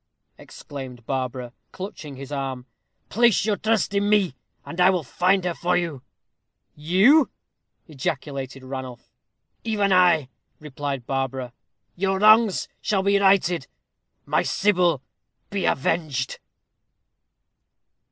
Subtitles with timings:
[0.39, 2.65] exclaimed Barbara, clutching his arm.
[3.09, 4.33] "Place your trust in me,
[4.65, 6.01] and I will find her for you."
[6.73, 7.29] "You!"
[7.87, 9.11] ejaculated Ranulph.
[9.63, 10.29] "Even I,"
[10.59, 11.53] replied Barbara.
[11.95, 13.67] "Your wrongs shall be righted
[14.25, 15.03] my Sybil
[15.51, 16.39] be avenged."